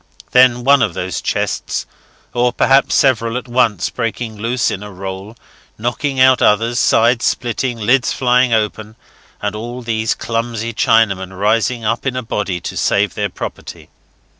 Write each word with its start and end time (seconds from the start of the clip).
Then 0.31 0.63
one 0.63 0.81
of 0.81 0.95
these 0.95 1.21
chests 1.21 1.85
or 2.33 2.51
perhaps 2.51 2.95
several 2.95 3.37
at 3.37 3.47
once 3.47 3.91
breaking 3.91 4.35
loose 4.35 4.71
in 4.71 4.81
a 4.81 4.91
roll, 4.91 5.37
knocking 5.77 6.19
out 6.19 6.41
others, 6.41 6.79
sides 6.79 7.23
splitting, 7.23 7.77
lids 7.77 8.11
flying 8.11 8.51
open, 8.51 8.95
and 9.43 9.53
all 9.55 9.83
these 9.83 10.15
clumsy 10.15 10.73
Chinamen 10.73 11.37
rising 11.37 11.85
up 11.85 12.07
in 12.07 12.15
a 12.15 12.23
body 12.23 12.59
to 12.61 12.75
save 12.75 13.13
their 13.13 13.29
property. 13.29 13.89